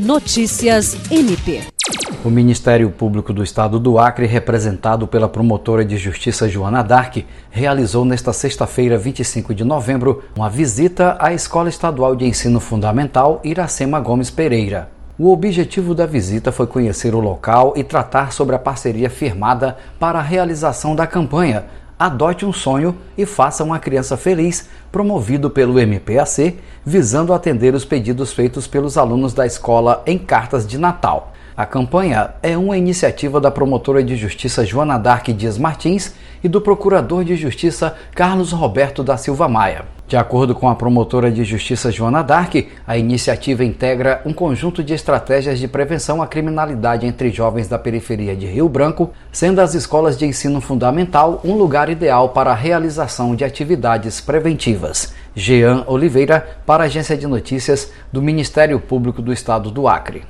[0.00, 1.60] Notícias MP.
[2.24, 7.18] O Ministério Público do Estado do Acre, representado pela promotora de justiça Joana Dark,
[7.50, 14.00] realizou nesta sexta-feira, 25 de novembro, uma visita à Escola Estadual de Ensino Fundamental Iracema
[14.00, 14.88] Gomes Pereira.
[15.18, 20.18] O objetivo da visita foi conhecer o local e tratar sobre a parceria firmada para
[20.18, 21.66] a realização da campanha
[22.00, 28.32] Adote um Sonho e Faça uma Criança Feliz, promovido pelo MPAC, visando atender os pedidos
[28.32, 31.34] feitos pelos alunos da escola em cartas de Natal.
[31.54, 36.62] A campanha é uma iniciativa da promotora de justiça Joana Dark Dias Martins e do
[36.62, 39.84] procurador de justiça Carlos Roberto da Silva Maia.
[40.10, 44.92] De acordo com a promotora de justiça Joana Dark, a iniciativa integra um conjunto de
[44.92, 50.18] estratégias de prevenção à criminalidade entre jovens da periferia de Rio Branco, sendo as escolas
[50.18, 55.14] de ensino fundamental um lugar ideal para a realização de atividades preventivas.
[55.32, 60.24] Jean Oliveira, para a Agência de Notícias do Ministério Público do Estado do Acre.